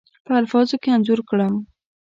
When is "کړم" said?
1.29-1.53